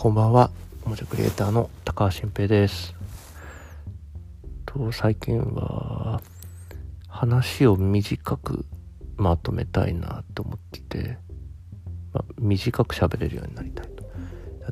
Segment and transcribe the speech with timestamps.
[0.00, 0.50] こんばんは。
[0.86, 2.94] おもちゃクリエイターの高橋新平です。
[4.64, 6.22] と最近は
[7.06, 8.64] 話を短く
[9.18, 11.18] まとめたいなと思ってて、
[12.14, 14.10] まあ、短く喋れるようになりたいと。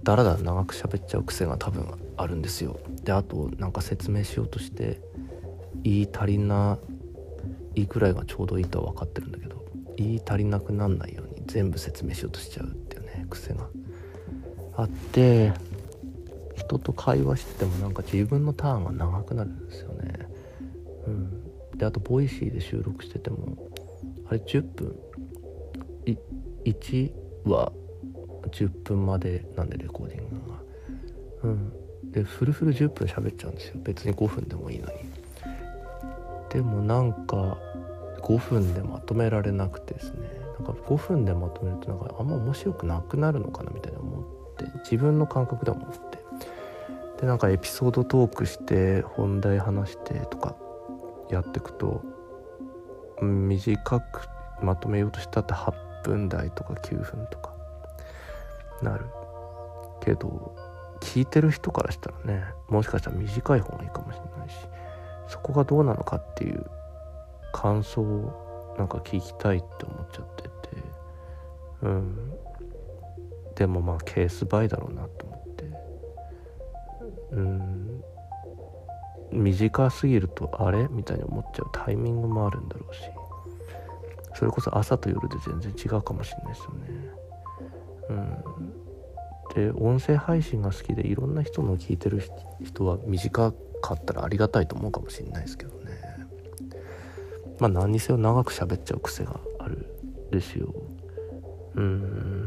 [0.03, 2.81] だらだら長く喋っちゃう癖が多分あるんですよ。
[3.05, 4.99] であとなんか説明しようとして
[5.83, 6.79] 言い足りな
[7.75, 9.63] いぐらいがちょうどいいとは分かってるんだけど
[9.99, 13.69] 言い足りなくなんないように全部説明しようとしちゃうっていうね癖が
[14.79, 15.53] あって
[16.55, 20.29] 人と会話しててもなんか自分のターンが長くなるんですよね。
[21.07, 21.77] うん。
[21.77, 23.57] であと Voicy で収録してても
[24.29, 24.97] あれ10分。
[26.65, 27.13] 1
[27.45, 27.73] は
[28.51, 30.63] 10分までなんでレコーディングが。
[31.43, 31.73] うん。
[32.13, 33.81] でフルフル10分喋っちゃうんですよ。
[33.83, 34.93] 別に5分でもいいのに。
[36.51, 37.59] でもなんか
[38.23, 40.29] 5分でまとめられなくてですね。
[40.61, 44.38] なんか5分でまとめるとなんかあんま面白くなくなるのかなみたいな思って
[44.85, 46.19] 自分の感覚で思って。
[47.21, 50.55] でなんかエピソードトークして本題話してとか
[51.29, 52.03] やってくと
[53.21, 54.29] 短く
[54.63, 57.53] まとめようとしたって8分台とか9分とか
[58.83, 59.07] なる。
[60.01, 60.55] けど
[61.01, 64.55] 聞いてる人からしたらねもしかしたら短い方がいいかもしれないし
[65.27, 66.65] そこがどうなのかっていう
[67.53, 70.49] 感想をなんか聞きたいって思っちゃってて
[71.83, 72.33] うん。
[73.59, 75.65] でもまあケースバイだろうなと思って。
[77.33, 78.03] うん。
[79.33, 80.87] 短すぎるとあれ？
[80.89, 81.71] みたいに思っちゃう。
[81.73, 83.01] タイミングもあるんだろうし。
[84.35, 86.87] それこそ朝と夜で全然違うかもしれないですよね。
[88.11, 89.73] うん。
[89.73, 92.23] で音声配信が好きでいろんな人の聞いてる
[92.63, 95.99] 人は短かったらありがたいと思うかもしれないですけどね。
[97.59, 99.85] まあ何にせよ長く喋っちゃう癖がある
[100.31, 100.73] ですよ。
[101.75, 102.38] うん。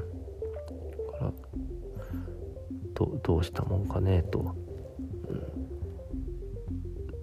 [3.05, 4.55] どどうしたもんかねと、
[5.27, 5.33] う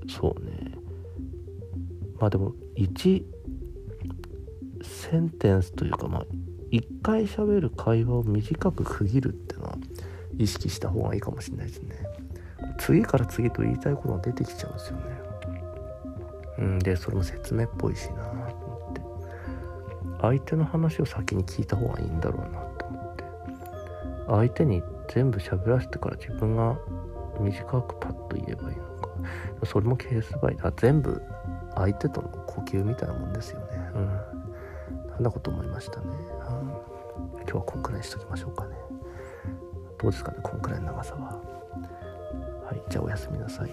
[0.04, 0.72] ん、そうね。
[2.18, 3.24] まあでも1
[4.82, 6.26] センテンスというかまあ
[6.70, 9.78] 一回喋る会話を短く区切るっていうのは
[10.36, 11.96] 意識した方がいいかもしれないですね。
[12.78, 15.02] 次から次と言いたいことが出てきちゃうんですよね。
[16.58, 19.00] うんでそれも説明っぽいしなと思って。
[20.20, 23.24] 相手の話を先に聞いた方がいいんだろうなと思って。
[24.26, 26.78] 相手に全部喋らせてから自分が
[27.40, 29.08] 短くパッと言えばいいのか。
[29.64, 30.72] それもケースバイだ。
[30.76, 31.20] 全部
[31.74, 33.66] 相手との呼吸みたいなもんですよね。
[33.94, 34.38] うん。
[35.18, 36.16] そんなこと思いましたね、うん、
[37.40, 38.76] 今日はこんくらいにしときましょうかね。
[39.98, 41.42] どうですかねこんくらいの長さは。
[42.64, 43.70] はいじゃあおやすみなさい。